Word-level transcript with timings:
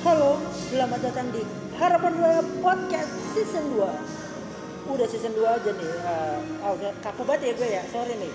Halo, 0.00 0.40
selamat 0.72 1.04
datang 1.04 1.28
di 1.28 1.44
Harapan 1.76 2.16
Raya 2.16 2.40
Podcast 2.64 3.12
Season 3.36 3.76
2 3.76 4.88
Udah 4.88 5.04
season 5.04 5.36
2 5.36 5.44
aja 5.44 5.68
nih 5.68 5.92
uh, 6.00 6.40
oh, 6.64 6.80
kaku 7.04 7.28
banget 7.28 7.52
ya 7.52 7.60
gue 7.60 7.68
ya, 7.76 7.84
sorry 7.92 8.16
nih. 8.16 8.32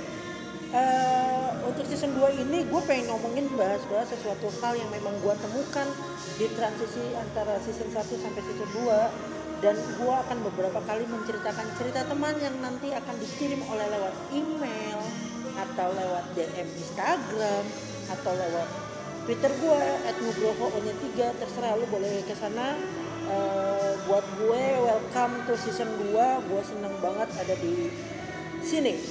Uh, 0.69 1.65
Untuk 1.65 1.81
season 1.89 2.13
2 2.13 2.45
ini 2.45 2.61
gue 2.69 2.81
pengen 2.85 3.09
ngomongin 3.09 3.49
bahas-bahas 3.57 4.05
sesuatu 4.05 4.53
hal 4.61 4.77
yang 4.77 4.93
memang 4.93 5.17
gue 5.17 5.33
temukan 5.33 5.89
Di 6.37 6.45
transisi 6.53 7.09
antara 7.17 7.57
season 7.65 7.89
1 7.89 8.05
sampai 8.05 8.41
season 8.45 8.69
2 8.85 9.65
Dan 9.65 9.81
gue 9.97 10.13
akan 10.13 10.37
beberapa 10.45 10.77
kali 10.85 11.09
menceritakan 11.09 11.73
cerita 11.81 12.05
teman 12.05 12.37
yang 12.37 12.53
nanti 12.61 12.93
akan 12.93 13.17
dikirim 13.17 13.65
oleh 13.65 13.89
lewat 13.89 14.13
email 14.29 15.01
Atau 15.57 15.89
lewat 15.89 16.37
DM 16.37 16.69
Instagram 16.69 17.94
Atau 18.11 18.33
lewat 18.33 18.69
Twitter 19.25 19.51
gue 19.57 19.81
at 20.05 20.15
nugroho 20.21 20.69
nya 20.85 20.93
3 20.93 21.41
terserah 21.41 21.73
lu 21.77 21.89
boleh 21.89 22.21
ke 22.25 22.35
sana. 22.37 22.77
Uh, 23.25 23.97
buat 24.05 24.21
gue 24.37 24.63
welcome 24.85 25.41
to 25.49 25.57
season 25.57 25.89
2 25.97 26.13
gue 26.45 26.61
seneng 26.61 26.93
banget 27.01 27.29
ada 27.41 27.57
di 27.57 27.89
sini. 28.61 29.01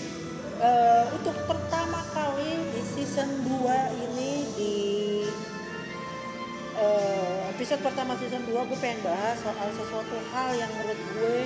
Uh, 0.62 1.10
untuk 1.18 1.34
pertama 1.50 1.98
kali 2.14 2.62
di 2.70 2.82
season 2.94 3.42
2 3.42 4.06
ini 4.06 4.32
di 4.54 4.76
uh, 6.78 7.50
episode 7.50 7.82
pertama 7.82 8.14
season 8.18 8.46
2 8.46 8.54
gue 8.54 8.78
pengen 8.78 9.02
bahas 9.02 9.34
soal 9.42 9.68
sesuatu 9.74 10.16
hal 10.30 10.54
yang 10.54 10.70
menurut 10.78 11.00
gue 11.18 11.38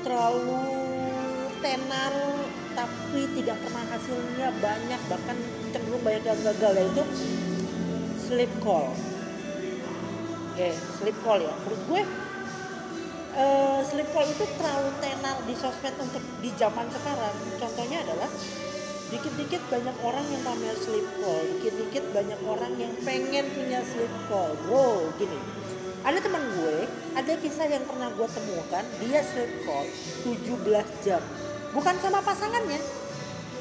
terlalu 0.00 0.64
tenar 1.60 2.12
tapi 2.78 3.26
tidak 3.34 3.58
pernah 3.58 3.84
hasilnya 3.90 4.48
banyak 4.62 5.00
bahkan 5.10 5.36
cenderung 5.74 6.02
banyak 6.06 6.22
yang 6.22 6.40
gagal 6.46 6.72
yaitu 6.78 7.02
sleep 8.22 8.52
call. 8.62 8.94
Oke, 10.54 10.70
sleep 11.02 11.18
call 11.26 11.42
ya. 11.42 11.54
Menurut 11.66 11.82
gue 11.90 12.02
uh, 13.34 13.80
sleep 13.82 14.08
call 14.14 14.30
itu 14.30 14.46
terlalu 14.62 14.90
tenar 15.02 15.36
di 15.42 15.54
sosmed 15.58 15.94
untuk 15.98 16.22
di 16.38 16.50
zaman 16.54 16.86
sekarang. 16.86 17.34
Contohnya 17.58 17.98
adalah 18.06 18.30
dikit-dikit 19.10 19.62
banyak 19.72 19.96
orang 20.04 20.26
yang 20.30 20.42
pamer 20.46 20.76
sleep 20.78 21.08
call, 21.18 21.42
dikit-dikit 21.58 22.04
banyak 22.14 22.40
orang 22.46 22.72
yang 22.78 22.94
pengen 23.02 23.50
punya 23.58 23.82
sleep 23.82 24.14
call. 24.30 24.54
Bro, 24.68 25.18
gini. 25.18 25.40
Ada 26.06 26.22
teman 26.22 26.46
gue, 26.54 26.86
ada 27.18 27.32
kisah 27.42 27.66
yang 27.66 27.82
pernah 27.82 28.06
gue 28.14 28.28
temukan, 28.30 28.84
dia 29.02 29.18
sleep 29.26 29.66
call 29.66 29.86
17 30.22 31.02
jam. 31.02 31.18
Bukan 31.78 31.94
sama 32.02 32.18
pasangannya, 32.26 32.82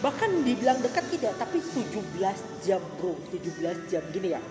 bahkan 0.01 0.41
dibilang 0.41 0.81
dekat 0.81 1.05
tidak 1.13 1.37
tapi 1.37 1.61
17 1.61 2.01
jam 2.65 2.81
bro. 2.97 3.13
17 3.29 3.93
jam 3.93 4.01
gini 4.09 4.33
ya. 4.33 4.41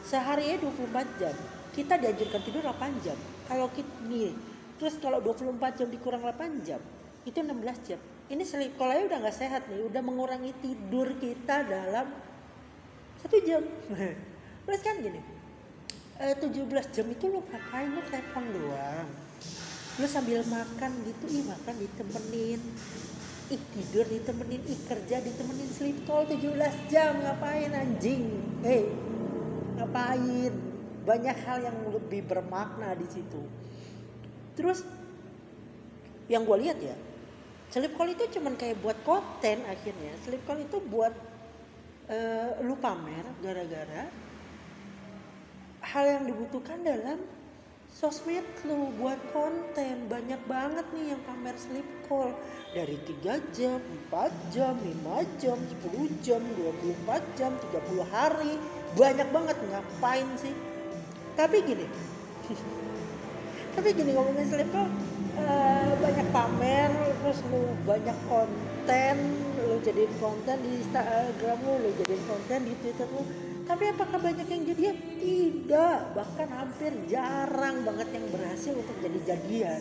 Sehari 0.00 0.56
ya 0.56 0.56
24 0.56 1.20
jam. 1.20 1.36
Kita 1.76 2.00
dianjurkan 2.00 2.40
tidur 2.40 2.64
8 2.64 3.04
jam. 3.04 3.20
Kalau 3.52 3.68
kita 3.68 3.92
nih 4.08 4.32
terus 4.80 4.96
kalau 4.96 5.20
24 5.20 5.60
jam 5.76 5.92
dikurang 5.92 6.24
8 6.24 6.64
jam 6.64 6.80
itu 7.28 7.36
16 7.36 7.52
jam. 7.84 8.00
Ini 8.32 8.40
sleep 8.40 8.80
call 8.80 8.96
aja 8.96 9.02
udah 9.12 9.18
nggak 9.28 9.36
sehat 9.36 9.68
nih 9.68 9.84
udah 9.84 10.00
mengurangi 10.00 10.56
tidur 10.64 11.20
kita 11.20 11.68
dalam 11.68 12.08
satu 13.20 13.44
jam. 13.44 13.60
Terus 14.64 14.80
kan 14.80 14.96
gini 15.04 15.20
eh, 16.16 16.32
17 16.32 16.96
jam 16.96 17.06
itu 17.12 17.28
lo 17.28 17.44
ngapain? 17.44 17.92
Lo 17.92 18.00
telepon 18.08 18.44
doang 18.56 19.28
lo 19.98 20.06
sambil 20.06 20.46
makan 20.46 20.94
gitu 21.02 21.26
ih 21.26 21.42
makan 21.42 21.74
ditemenin. 21.74 22.60
Ih 23.50 23.62
tidur 23.74 24.06
ditemenin 24.06 24.62
ih 24.62 24.80
kerja 24.86 25.18
ditemenin 25.18 25.70
sleep 25.74 26.06
call 26.06 26.22
17 26.30 26.54
jam. 26.86 27.18
Ngapain 27.18 27.74
anjing? 27.74 28.24
Hei 28.62 28.86
ngapain? 29.78 30.54
Banyak 31.02 31.36
hal 31.46 31.58
yang 31.66 31.78
lebih 31.90 32.22
bermakna 32.30 32.94
di 32.94 33.06
situ. 33.10 33.42
Terus 34.54 34.86
yang 36.30 36.44
gue 36.44 36.58
lihat 36.60 36.78
ya 36.78 36.94
sleep 37.74 37.96
call 37.98 38.12
itu 38.12 38.24
cuman 38.38 38.54
kayak 38.54 38.78
buat 38.78 38.98
konten 39.02 39.66
akhirnya. 39.66 40.14
Sleep 40.22 40.46
call 40.46 40.62
itu 40.62 40.78
buat 40.78 41.12
uh, 42.08 42.50
lu 42.64 42.78
pamer 42.78 43.24
gara-gara 43.42 44.08
hal 45.84 46.04
yang 46.04 46.24
dibutuhkan 46.28 46.80
dalam 46.84 47.18
sosmed 47.92 48.44
lu 48.68 48.92
buat 49.00 49.18
konten 49.32 50.06
banyak 50.06 50.40
banget 50.44 50.86
nih 50.92 51.16
yang 51.16 51.20
pamer 51.24 51.56
sleep 51.56 51.88
call. 52.08 52.32
Dari 52.72 53.00
3 53.24 53.40
jam, 53.56 53.80
4 54.12 54.54
jam, 54.54 54.74
5 54.76 55.24
jam, 55.40 55.56
10 55.56 56.24
jam, 56.24 56.40
24 56.44 57.38
jam, 57.38 57.52
30 57.72 58.04
hari. 58.12 58.54
Banyak 58.96 59.28
banget 59.32 59.56
ngapain 59.68 60.28
sih? 60.36 60.54
Tapi 61.34 61.56
gini 61.64 61.86
tapi 63.78 63.94
gini 63.94 64.10
ngomongin 64.10 64.42
sleep 64.42 64.66
call 64.74 64.90
uh, 65.38 65.92
banyak 66.02 66.26
pamer 66.34 66.90
terus 67.22 67.38
lu 67.46 67.62
banyak 67.86 68.18
konten 68.26 69.16
lu 69.68 69.76
jadiin 69.84 70.12
konten 70.16 70.56
di 70.64 70.70
Instagram 70.80 71.58
lu 71.60 71.72
lu 71.84 71.90
jadiin 72.00 72.24
konten 72.24 72.60
di 72.64 72.74
Twitter 72.80 73.08
lu 73.12 73.22
tapi 73.68 73.84
apakah 73.84 74.16
banyak 74.16 74.48
yang 74.48 74.64
jadian? 74.64 74.96
Tidak, 75.20 76.16
bahkan 76.16 76.48
hampir 76.48 76.88
jarang 77.04 77.84
banget 77.84 78.16
yang 78.16 78.24
berhasil 78.32 78.72
untuk 78.72 78.96
jadi 79.04 79.20
jadian. 79.28 79.80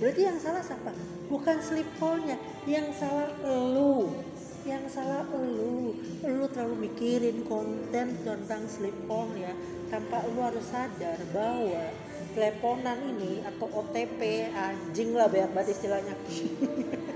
Berarti 0.00 0.20
yang 0.24 0.40
salah 0.40 0.64
siapa? 0.64 0.96
Bukan 1.28 1.60
sleep 1.60 1.84
call-nya, 2.00 2.40
yang 2.64 2.88
salah 2.96 3.28
lu. 3.44 4.16
Yang 4.64 4.96
salah 4.96 5.28
lu. 5.28 5.92
Lu 6.24 6.48
terlalu 6.48 6.88
mikirin 6.88 7.44
konten 7.44 8.16
tentang 8.24 8.64
sleep 8.64 8.96
call 9.04 9.28
ya, 9.36 9.52
tanpa 9.92 10.24
lu 10.24 10.40
harus 10.40 10.64
sadar 10.64 11.20
bahwa 11.28 11.84
teleponan 12.32 13.12
ini 13.12 13.44
atau 13.44 13.68
OTP 13.68 14.48
anjing 14.56 15.12
lah 15.12 15.28
banyak 15.28 15.52
banget 15.52 15.76
istilahnya. 15.76 16.16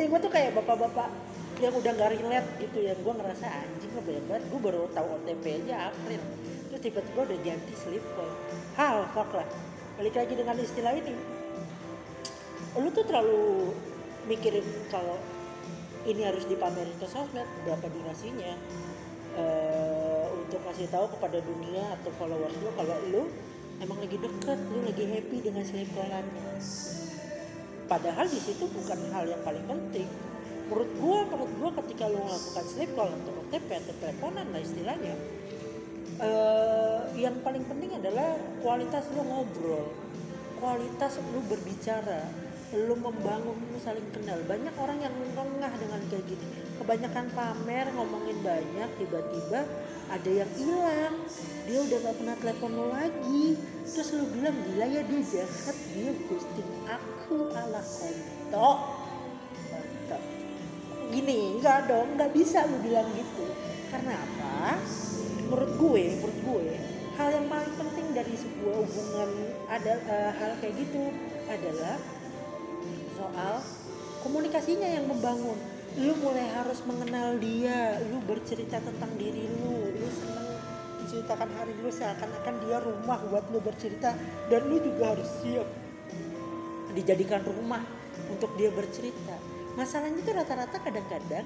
Eh 0.00 0.08
gue 0.08 0.16
tuh 0.16 0.32
kayak 0.32 0.56
bapak-bapak 0.56 1.12
yang 1.60 1.76
udah 1.76 1.92
gak 1.92 2.16
relate 2.16 2.48
gitu 2.56 2.78
ya. 2.88 2.96
Gue 2.96 3.12
ngerasa 3.12 3.44
anjing 3.52 3.92
lah 3.92 4.00
banyak 4.00 4.24
banget 4.32 4.44
gue 4.48 4.60
baru 4.64 4.80
tahu 4.96 5.06
OTP 5.20 5.44
aja 5.60 5.92
April 5.92 6.22
terus 6.72 6.80
tiba-tiba 6.86 7.20
udah 7.26 7.38
ganti 7.44 7.74
sleep 7.76 8.04
call 8.16 8.32
hal 8.80 9.04
fuck 9.12 9.28
lah. 9.36 9.44
Balik 10.00 10.16
lagi 10.16 10.32
dengan 10.32 10.56
istilah 10.56 10.96
ini. 10.96 11.12
Lu 12.80 12.88
tuh 12.96 13.04
terlalu 13.04 13.76
mikirin 14.24 14.64
kalau 14.88 15.20
ini 16.08 16.24
harus 16.24 16.48
dipamerin 16.48 16.96
ke 16.96 17.04
sosmed 17.04 17.44
berapa 17.68 17.84
durasinya 17.92 18.56
uh, 19.36 20.24
untuk 20.32 20.64
kasih 20.64 20.88
tahu 20.88 21.12
kepada 21.18 21.44
dunia 21.44 21.84
atau 22.00 22.08
followers 22.16 22.56
lu 22.64 22.72
kalau 22.72 22.96
lu 23.12 23.22
emang 23.84 24.00
lagi 24.00 24.16
deket 24.16 24.58
lu 24.72 24.80
lagi 24.80 25.04
happy 25.12 25.36
dengan 25.44 25.64
callan 25.68 26.24
padahal 27.90 28.30
di 28.30 28.38
situ 28.38 28.70
bukan 28.70 28.98
hal 29.10 29.26
yang 29.26 29.42
paling 29.42 29.66
penting. 29.66 30.06
Menurut 30.70 30.90
gua 31.02 31.18
menurut 31.26 31.54
gua 31.58 31.70
ketika 31.82 32.06
lu 32.06 32.22
melakukan 32.22 32.64
sleep 32.70 32.94
call 32.94 33.10
atau 33.10 33.32
OTP 33.42 33.68
atau 33.74 33.94
teleponan 33.98 34.46
lah 34.54 34.62
istilahnya 34.62 35.14
uh, 36.22 37.10
yang 37.18 37.34
paling 37.42 37.66
penting 37.66 37.90
adalah 37.98 38.38
kualitas 38.62 39.10
lu 39.18 39.26
ngobrol 39.26 39.90
kualitas 40.60 41.16
lu 41.32 41.40
berbicara 41.48 42.22
lu 42.70 42.94
membangun 42.94 43.58
lu 43.58 43.78
saling 43.82 44.06
kenal. 44.14 44.38
Banyak 44.46 44.70
orang 44.78 45.02
yang 45.02 45.10
lengah 45.34 45.72
dengan 45.74 46.00
kayak 46.06 46.22
gini. 46.22 46.46
Kebanyakan 46.78 47.26
pamer 47.34 47.90
ngomongin 47.98 48.38
banyak 48.46 48.90
tiba-tiba 48.94 49.66
ada 50.10 50.30
yang 50.30 50.50
hilang. 50.58 51.14
Dia 51.70 51.78
udah 51.86 51.98
gak 52.02 52.16
pernah 52.18 52.36
telepon 52.42 52.70
lu 52.74 52.86
lagi. 52.90 53.54
Terus 53.86 54.08
lu 54.18 54.26
bilang 54.34 54.56
gila 54.66 54.86
ya 54.90 55.02
dia 55.06 55.20
jahat. 55.22 55.76
Dia 55.94 56.10
ghosting 56.26 56.70
aku 56.90 57.54
ala 57.54 57.82
kontok 57.82 58.78
gini 61.10 61.58
enggak 61.58 61.90
dong. 61.90 62.18
Nggak 62.18 62.30
bisa 62.34 62.66
lu 62.66 62.78
bilang 62.82 63.06
gitu. 63.14 63.46
Karena 63.90 64.18
apa? 64.18 64.78
Menurut 65.46 65.72
gue 65.78 66.02
menurut 66.18 66.38
gue 66.46 66.66
hal 67.20 67.36
yang 67.36 67.52
paling 67.52 67.74
penting 67.76 68.06
dari 68.16 68.32
sebuah 68.32 68.80
hubungan 68.80 69.30
ada 69.68 69.92
uh, 70.08 70.32
hal 70.40 70.56
kayak 70.62 70.72
gitu 70.80 71.12
adalah 71.52 72.00
soal 73.12 73.60
komunikasinya 74.24 74.88
yang 74.88 75.04
membangun. 75.04 75.58
Lu 75.98 76.14
mulai 76.22 76.48
harus 76.54 76.80
mengenal 76.86 77.36
dia 77.42 77.98
lu 78.08 78.22
bercerita 78.24 78.78
tentang 78.78 79.10
diri 79.18 79.42
lu 79.58 79.89
menceritakan 81.10 81.50
hari 81.58 81.74
lu 81.82 81.90
seakan-akan 81.90 82.54
dia 82.62 82.78
rumah 82.86 83.18
buat 83.34 83.42
lu 83.50 83.58
bercerita 83.58 84.14
dan 84.46 84.62
lu 84.70 84.78
juga 84.78 85.10
harus 85.10 85.26
siap 85.42 85.66
dijadikan 86.94 87.42
rumah 87.42 87.82
untuk 88.30 88.54
dia 88.54 88.70
bercerita. 88.70 89.34
Masalahnya 89.74 90.22
itu 90.22 90.30
rata-rata 90.30 90.78
kadang-kadang 90.78 91.42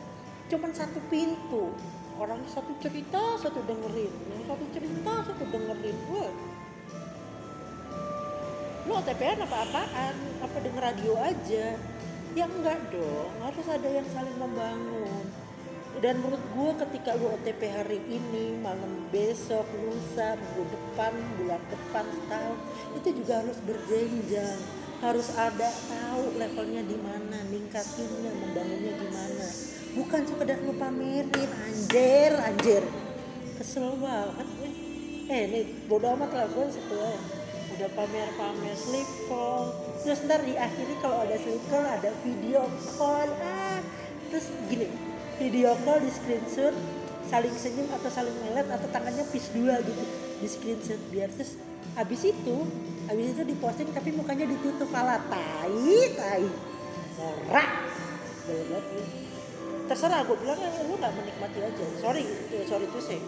cuman 0.53 0.69
satu 0.69 1.01
pintu. 1.09 1.73
Orang 2.21 2.45
satu 2.45 2.77
cerita 2.77 3.41
satu 3.41 3.65
dengerin. 3.65 4.13
Yang 4.37 4.53
satu 4.53 4.65
cerita 4.69 5.13
satu 5.33 5.45
dengerin. 5.49 5.97
Gue 6.13 6.29
lu 8.85 8.93
OTP-an 9.01 9.49
apa-apaan? 9.49 10.15
Apa 10.45 10.57
denger 10.61 10.83
radio 10.93 11.17
aja? 11.25 11.73
Ya 12.37 12.45
enggak 12.45 12.85
dong. 12.93 13.33
Harus 13.41 13.65
ada 13.73 13.89
yang 13.89 14.05
saling 14.13 14.37
membangun 14.37 15.25
dan 16.03 16.19
menurut 16.19 16.43
gue 16.43 16.71
ketika 16.87 17.15
lu 17.15 17.31
OTP 17.39 17.71
hari 17.71 18.01
ini 18.11 18.59
malam 18.59 19.07
besok 19.15 19.67
lusa 19.79 20.35
minggu 20.35 20.65
depan 20.67 21.13
bulan 21.39 21.63
depan 21.71 22.05
setahun 22.09 22.59
itu 22.99 23.09
juga 23.23 23.33
harus 23.45 23.59
berjenjang. 23.63 24.59
Harus 25.03 25.29
ada 25.37 25.69
tahu 25.69 26.41
levelnya 26.41 26.81
di 26.81 26.97
mana 26.97 27.37
ningkatinnya 27.53 28.33
membangunnya 28.41 28.93
gimana 28.97 29.49
bukan 29.95 30.23
sekedar 30.27 30.59
lu 30.65 30.75
pamerin 30.75 31.51
anjir 31.71 32.33
anjir. 32.41 32.83
Kesel 33.61 33.95
banget 34.01 34.49
gue 34.59 34.71
eh 35.25 35.43
nih 35.49 35.65
bodo 35.89 36.09
amat 36.19 36.31
lah 36.33 36.47
gue 36.49 36.67
setelah 36.73 37.17
udah 37.75 37.91
pamer-pamer 37.93 38.77
sleep 38.77 39.09
call. 39.29 39.77
Terus 40.03 40.25
ntar 40.25 40.41
diakhiri 40.43 40.95
kalau 41.05 41.23
ada 41.23 41.37
sleep 41.37 41.63
call 41.69 41.85
ada 41.85 42.11
video 42.25 42.65
call. 42.97 43.29
Ah 43.45 43.79
terus 44.33 44.51
gini 44.67 45.14
video 45.39 45.75
call 45.83 46.01
di 46.01 46.11
screenshot 46.11 46.75
saling 47.25 47.55
senyum 47.57 47.89
atau 47.91 48.11
saling 48.13 48.37
melet 48.45 48.69
atau 48.69 48.89
tangannya 48.93 49.25
pis 49.33 49.49
dua 49.51 49.81
gitu 49.81 50.05
di 50.39 50.47
screenshot 50.47 51.01
biar 51.09 51.33
terus 51.33 51.57
habis 51.97 52.21
itu 52.27 52.57
habis 53.09 53.27
itu 53.37 53.43
diposting 53.45 53.89
tapi 53.93 54.11
mukanya 54.17 54.49
ditutup. 54.49 54.89
Ala 54.93 55.21
tai 55.29 55.95
tai. 56.17 56.47
Lu. 58.45 58.81
terserah 59.85 60.25
gue 60.25 60.37
bilang 60.37 60.57
ya 60.61 60.69
lu 60.85 60.97
nggak 60.97 61.13
menikmati 61.13 61.59
aja. 61.61 61.85
Sorry 62.01 62.25
eh, 62.25 62.65
sorry 62.69 62.89
tuh 62.89 63.01
sih 63.01 63.21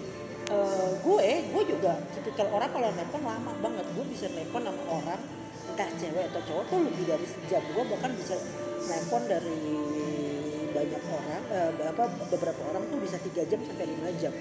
Eh, 0.46 0.90
gue 1.02 1.28
gue 1.50 1.62
juga 1.66 1.98
tipikal 2.14 2.46
orang 2.54 2.70
kalau 2.70 2.94
nelpon 2.94 3.22
lama 3.26 3.50
banget. 3.58 3.82
Gue 3.98 4.06
bisa 4.06 4.30
nelpon 4.30 4.62
sama 4.62 4.82
orang 4.94 5.20
entah 5.66 5.90
cewek 5.98 6.30
atau 6.30 6.40
cowok 6.46 6.64
tuh 6.70 6.78
lebih 6.86 7.04
dari 7.10 7.26
sejam. 7.26 7.62
Gue 7.74 7.82
bahkan 7.90 8.14
bisa 8.14 8.38
nelpon 8.86 9.26
dari 9.26 9.58
banyak 10.76 11.02
orang 11.08 11.42
eh, 11.48 11.70
apa 11.88 12.04
beberapa 12.28 12.60
orang 12.68 12.84
tuh 12.92 13.00
bisa 13.00 13.16
tiga 13.24 13.48
jam 13.48 13.64
sampai 13.64 13.88
lima 13.88 14.12
jam. 14.20 14.34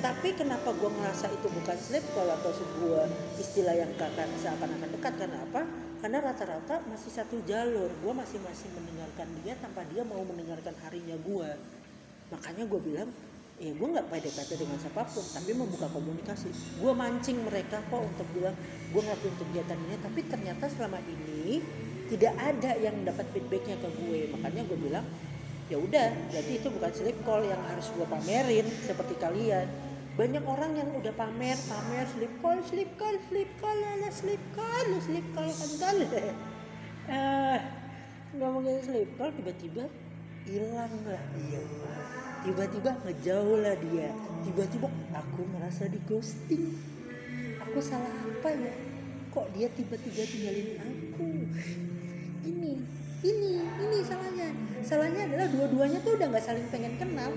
Tapi 0.00 0.32
kenapa 0.32 0.72
gue 0.72 0.88
ngerasa 0.88 1.28
itu 1.28 1.44
bukan 1.52 1.76
sleep 1.76 2.00
call 2.16 2.32
atau 2.32 2.48
sebuah 2.56 3.04
istilah 3.36 3.76
yang 3.76 3.92
kakak 4.00 4.32
seakan-akan 4.40 4.96
dekat? 4.96 5.12
Karena 5.20 5.44
apa? 5.44 5.68
Karena 6.00 6.24
rata-rata 6.24 6.80
masih 6.88 7.12
satu 7.12 7.36
jalur. 7.44 7.92
Gue 8.00 8.12
masih 8.16 8.40
masih 8.40 8.72
mendengarkan 8.72 9.28
dia 9.44 9.52
tanpa 9.60 9.84
dia 9.92 10.00
mau 10.00 10.24
mendengarkan 10.24 10.72
harinya 10.88 11.20
gue 11.20 11.50
makanya 12.30 12.64
gue 12.66 12.80
bilang 12.80 13.10
ya 13.60 13.76
gue 13.76 13.88
nggak 13.92 14.08
PDKT 14.08 14.50
dengan 14.56 14.78
siapa 14.80 15.04
pun 15.04 15.20
tapi 15.20 15.52
membuka 15.52 15.84
komunikasi. 15.92 16.48
Gue 16.80 16.96
mancing 16.96 17.44
mereka 17.44 17.84
kok 17.92 18.00
untuk 18.00 18.24
bilang 18.32 18.56
gue 18.88 19.02
ngelakuin 19.04 19.36
kegiatan 19.36 19.76
ini 19.76 19.96
tapi 20.00 20.20
ternyata 20.24 20.64
selama 20.72 20.96
ini 21.04 21.60
tidak 22.08 22.34
ada 22.40 22.72
yang 22.80 22.96
dapat 23.04 23.28
feedbacknya 23.36 23.76
ke 23.76 23.88
gue. 24.00 24.20
Makanya 24.32 24.64
gue 24.64 24.78
bilang 24.80 25.04
ya 25.70 25.78
udah 25.78 26.10
jadi 26.34 26.50
itu 26.58 26.68
bukan 26.68 26.90
sleep 26.90 27.18
call 27.22 27.46
yang 27.46 27.62
harus 27.70 27.86
gue 27.94 28.06
pamerin 28.06 28.66
seperti 28.82 29.14
kalian. 29.16 29.70
Banyak 30.18 30.44
orang 30.44 30.74
yang 30.74 30.90
udah 30.92 31.14
pamer 31.14 31.56
pamer 31.70 32.04
sleep 32.10 32.34
call 32.42 32.58
sleep 32.66 32.90
call 32.98 33.14
sleep 33.30 33.50
call 33.62 33.78
ala 33.78 34.10
sleep 34.10 34.42
call 34.52 34.88
sleep 34.98 35.26
call 35.32 35.48
kan 35.78 35.96
eh 37.14 37.58
ngomongin 38.34 38.82
sleep 38.82 39.14
call 39.14 39.30
tiba-tiba 39.32 39.86
hilang 40.44 40.94
lah 41.06 41.22
dia 41.38 41.62
tiba-tiba 42.44 42.96
ngejauh 43.04 43.58
lah 43.60 43.76
dia. 43.76 44.08
Tiba-tiba 44.44 44.88
aku 45.12 45.42
merasa 45.52 45.84
di 45.88 46.00
ghosting. 46.08 46.72
Aku 47.68 47.78
salah 47.84 48.08
apa 48.08 48.50
ya? 48.56 48.72
Kok 49.30 49.46
dia 49.54 49.68
tiba-tiba 49.70 50.22
tinggalin 50.24 50.70
aku? 50.80 51.28
Ini 52.40 52.72
ini 53.20 53.60
ini 53.60 53.98
salahnya. 54.00 54.48
Salahnya 54.80 55.28
adalah 55.28 55.46
dua-duanya 55.52 55.98
tuh 56.00 56.16
udah 56.16 56.26
nggak 56.32 56.44
saling 56.44 56.66
pengen 56.72 56.96
kenal. 56.96 57.30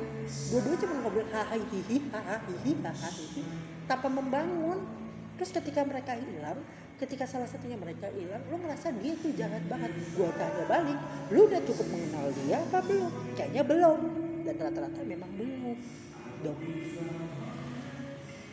Dua-duanya 0.52 0.80
cuma 0.80 0.94
ngobrol 1.04 1.28
haha 1.32 1.56
hihi 1.60 1.98
haha 2.12 2.38
hihi 2.48 2.72
haha 2.80 3.10
hihi 3.12 3.44
tanpa 3.88 4.08
membangun. 4.08 4.80
Terus 5.36 5.52
ketika 5.52 5.84
mereka 5.84 6.16
hilang 6.16 6.62
ketika 7.02 7.28
salah 7.28 7.50
satunya 7.50 7.76
mereka 7.76 8.08
hilang 8.16 8.40
lu 8.48 8.64
ngerasa 8.64 8.96
dia 9.04 9.12
tuh 9.20 9.36
jahat 9.36 9.60
banget. 9.68 9.92
Gua 10.16 10.32
tanya 10.40 10.64
balik 10.72 11.00
lu 11.36 11.52
udah 11.52 11.62
cukup 11.68 11.88
mengenal 11.92 12.32
dia 12.32 12.58
apa 12.64 12.80
belum? 12.80 13.12
Kayaknya 13.36 13.64
belum. 13.68 14.00
Dan 14.44 14.56
rata-rata 14.60 15.02
memang 15.04 15.32
belum. 15.36 15.76
Dong. 16.44 16.60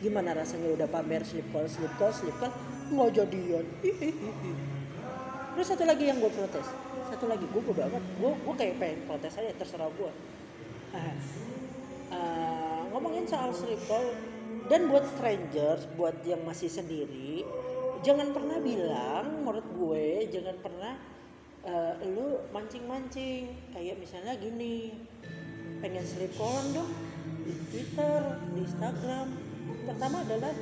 Gimana 0.01 0.35
rasanya 0.35 0.67
udah 0.73 0.87
pamer 0.89 1.23
slip 1.23 1.47
call 1.55 1.69
slip 1.69 1.93
call 1.95 2.11
slip 2.11 2.35
call? 2.43 2.51
Nggak 2.91 3.23
jadian. 3.23 3.65
Terus 5.51 5.67
satu 5.67 5.83
lagi 5.83 6.07
yang 6.07 6.19
gue 6.19 6.31
protes 6.31 6.90
satu 7.11 7.27
lagi 7.27 7.43
gue 7.43 7.61
bodo 7.61 7.83
amat. 7.91 8.03
Gue 8.15 8.31
gue 8.31 8.55
kayak 8.55 8.75
pengen 8.79 8.99
protes 9.03 9.35
aja 9.35 9.51
terserah 9.59 9.91
gue 9.91 10.11
ah, 10.95 11.15
ah, 12.11 12.81
ngomongin 12.95 13.27
soal 13.27 13.51
call 13.87 14.15
dan 14.71 14.87
buat 14.87 15.03
strangers 15.03 15.87
buat 15.99 16.15
yang 16.23 16.43
masih 16.47 16.71
sendiri 16.71 17.43
jangan 18.01 18.31
pernah 18.31 18.57
bilang 18.63 19.43
menurut 19.43 19.67
gue 19.75 20.31
jangan 20.31 20.55
pernah 20.63 20.93
eh, 21.67 21.93
lu 22.07 22.39
mancing-mancing. 22.55 23.75
Kayak 23.75 23.95
misalnya 23.99 24.33
gini 24.39 24.95
pengen 25.81 26.05
slip 26.05 26.31
callan 26.37 26.67
dong 26.71 26.91
di 27.43 27.53
Twitter 27.69 28.19
di 28.55 28.59
Instagram. 28.65 29.27
Pertama 29.85 30.23
adalah 30.23 30.53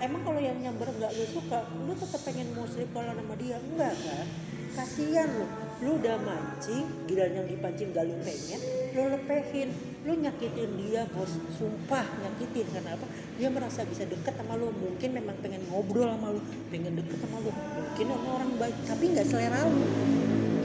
emang 0.00 0.22
kalau 0.24 0.40
yang 0.40 0.58
nyamber 0.58 0.90
nggak 0.90 1.12
lu 1.12 1.24
suka 1.28 1.68
lu 1.86 1.92
tetap 1.92 2.20
pengen 2.24 2.48
mau 2.56 2.66
slip 2.66 2.90
sama 2.90 3.34
dia? 3.38 3.60
Enggak 3.60 3.94
kan? 4.00 4.26
Kasihan 4.70 5.28
lu 5.28 5.46
lu 5.80 5.96
udah 5.96 6.16
mancing 6.20 6.84
giliran 7.08 7.40
yang 7.40 7.46
dipancing 7.48 7.88
gak 7.96 8.04
lu 8.04 8.16
pengen 8.20 8.60
lu 8.90 9.06
lepehin. 9.14 9.68
Lu 10.02 10.12
nyakitin 10.16 10.70
dia 10.80 11.06
bos. 11.12 11.30
Sumpah 11.54 12.06
nyakitin. 12.20 12.66
Karena 12.72 12.96
apa? 12.96 13.06
Dia 13.38 13.48
merasa 13.52 13.86
bisa 13.86 14.02
deket 14.06 14.34
sama 14.34 14.58
lu. 14.58 14.72
Mungkin 14.74 15.10
memang 15.14 15.36
pengen 15.38 15.62
ngobrol 15.70 16.10
sama 16.10 16.34
lu. 16.34 16.40
Pengen 16.72 16.98
deket 16.98 17.18
sama 17.22 17.38
lu. 17.42 17.50
Mungkin 17.52 18.06
sama 18.10 18.28
orang 18.40 18.52
baik 18.58 18.76
tapi 18.88 19.04
nggak 19.14 19.26
selera 19.28 19.60
lu. 19.68 19.84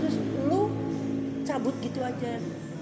Terus 0.02 0.16
lu 0.48 0.62
cabut 1.46 1.76
gitu 1.84 2.00
aja. 2.02 2.32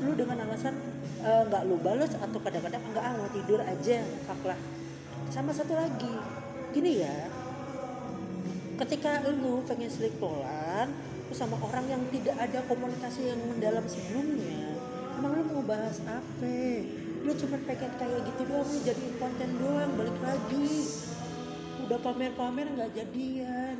Lu 0.04 0.12
dengan 0.16 0.38
alasan 0.48 0.76
eh, 1.24 1.44
nggak 1.48 1.64
lu 1.68 1.76
balas 1.82 2.12
atau 2.16 2.40
kadang-kadang 2.40 2.84
enggak 2.92 3.04
ah 3.04 3.14
mau 3.18 3.30
tidur 3.34 3.60
aja. 3.60 3.98
Fuck 4.30 4.42
lah. 4.48 4.60
Sama 5.34 5.52
satu 5.52 5.76
lagi. 5.76 6.14
Gini 6.72 7.04
ya. 7.04 7.28
Ketika 8.74 9.22
lu 9.30 9.62
pengen 9.66 9.90
sleep 9.90 10.18
terus 10.18 10.90
sama 11.34 11.58
orang 11.66 11.90
yang 11.90 12.02
tidak 12.14 12.38
ada 12.38 12.62
komunikasi 12.70 13.34
yang 13.34 13.42
mendalam 13.50 13.84
sebelumnya. 13.90 14.78
Emang 15.18 15.34
lu 15.34 15.44
mau 15.50 15.66
bahas 15.66 15.98
apa? 16.06 16.58
Lu 17.26 17.34
cuma 17.34 17.58
pengen 17.66 17.92
kayak 17.98 18.22
gitu 18.30 18.42
doang 18.46 18.70
lu 18.70 18.80
jadiin 18.86 19.16
konten 19.18 19.50
doang 19.58 19.92
balik 19.98 20.18
lagi. 20.22 20.72
Udah 21.84 22.00
pamer-pamer 22.00 22.68
nggak 22.78 22.92
jadian. 22.94 23.78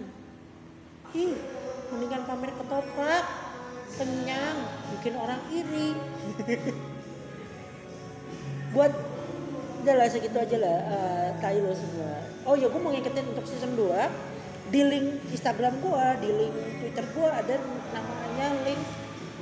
Ih 1.14 1.38
mendingan 1.94 2.26
pamer 2.26 2.52
ketoprak 2.58 3.26
kenyang 4.02 4.58
bikin 4.98 5.14
orang 5.14 5.42
iri. 5.54 5.94
Buat 8.74 8.94
udah 9.84 9.96
lah 10.00 10.08
segitu 10.10 10.40
aja 10.40 10.58
lah 10.58 10.78
uh, 10.90 11.28
tai 11.38 11.62
lo 11.62 11.76
semua. 11.76 12.18
Oh 12.50 12.58
ya 12.58 12.66
gue 12.66 12.82
mau 12.82 12.90
ngikutin 12.90 13.26
untuk 13.36 13.46
season 13.46 13.78
2 13.78 14.33
di 14.74 14.82
link 14.82 15.22
Instagram 15.30 15.78
gue 15.86 16.06
di 16.26 16.30
link 16.34 16.56
Twitter 16.82 17.06
gue 17.14 17.30
ada 17.30 17.56
namanya 17.94 18.48
link 18.66 18.82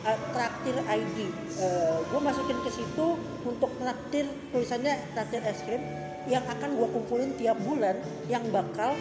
uh, 0.03 0.19
traktir 0.35 0.75
ID 0.75 1.17
uh, 1.63 2.03
gue 2.03 2.19
masukin 2.19 2.59
ke 2.59 2.69
situ 2.75 3.15
untuk 3.47 3.71
traktir 3.79 4.27
tulisannya 4.51 5.00
traktir 5.15 5.39
es 5.47 5.63
krim 5.63 5.79
yang 6.27 6.43
akan 6.51 6.75
gue 6.75 6.88
kumpulin 6.91 7.31
tiap 7.39 7.55
bulan 7.63 7.95
yang 8.27 8.43
bakal 8.51 8.91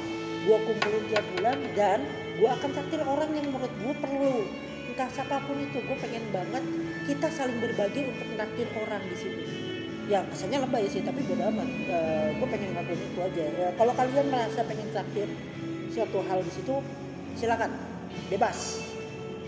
gue 0.47 0.59
kumpulin 0.71 1.05
tiap 1.11 1.27
bulan 1.37 1.59
dan 1.75 2.01
gue 2.41 2.49
akan 2.49 2.69
traktir 2.73 3.01
orang 3.05 3.31
yang 3.37 3.47
menurut 3.53 3.69
gue 3.69 3.95
perlu. 4.01 4.37
Entah 4.89 5.09
siapa 5.13 5.45
pun 5.45 5.61
itu 5.61 5.77
gue 5.85 5.97
pengen 6.01 6.25
banget 6.33 6.65
kita 7.05 7.29
saling 7.29 7.61
berbagi 7.61 8.09
untuk 8.09 8.29
traktir 8.39 8.69
orang 8.81 9.03
di 9.05 9.17
sini. 9.21 9.43
Ya 10.09 10.25
kesannya 10.27 10.65
lebay 10.65 10.89
sih 10.89 11.05
tapi 11.05 11.21
bodo 11.29 11.45
amat. 11.45 11.69
Uh, 11.93 12.29
gue 12.41 12.49
pengen 12.49 12.73
ngelakuin 12.73 13.01
itu 13.05 13.21
aja. 13.21 13.45
Ya, 13.45 13.69
kalau 13.77 13.93
kalian 13.93 14.27
merasa 14.33 14.65
pengen 14.65 14.89
traktir 14.97 15.29
suatu 15.91 16.23
hal 16.25 16.41
di 16.47 16.53
situ 16.55 16.79
silakan. 17.35 17.71
Bebas. 18.31 18.83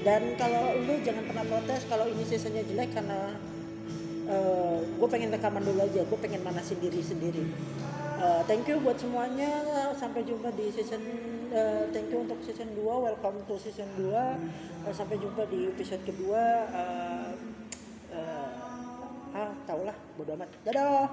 Dan 0.02 0.34
kalau 0.34 0.74
lu 0.82 0.98
jangan 1.06 1.22
pernah 1.26 1.46
protes 1.46 1.86
kalau 1.86 2.10
ini 2.10 2.26
seasonnya 2.26 2.66
jelek 2.66 2.90
karena 2.90 3.38
uh, 4.26 4.82
gue 4.82 5.08
pengen 5.10 5.30
rekaman 5.30 5.62
dulu 5.62 5.78
aja 5.86 6.02
gue 6.02 6.18
pengen 6.18 6.42
manasin 6.42 6.78
diri 6.82 6.98
sendiri. 6.98 7.46
Uh, 8.18 8.42
thank 8.46 8.66
you 8.66 8.78
buat 8.82 8.98
semuanya. 8.98 9.62
Sampai 9.94 10.26
jumpa 10.26 10.50
di 10.58 10.74
season 10.74 11.02
uh, 11.54 11.86
thank 11.94 12.10
you 12.10 12.22
untuk 12.26 12.38
season 12.42 12.74
2 12.74 12.82
welcome 12.82 13.38
to 13.46 13.54
season 13.58 13.86
2 13.98 14.10
uh, 14.10 14.34
sampai 14.90 15.18
jumpa 15.22 15.46
di 15.46 15.70
episode 15.70 16.02
kedua. 16.02 16.42
Uh, 16.70 17.30
uh, 18.14 19.38
ah 19.38 19.50
tau 19.66 19.86
lah 19.86 19.94
bodo 20.18 20.34
amat. 20.34 20.50
Dadah 20.66 21.06